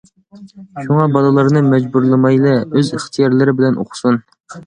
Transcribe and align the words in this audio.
شۇڭا، 0.85 1.03
بالىلارنى 1.15 1.61
مەجبۇرلىمايلى، 1.73 2.55
ئۆز 2.79 2.91
ئىختىيارلىرى 2.99 3.57
بىلەن 3.61 3.81
ئوقۇسۇن! 3.83 4.21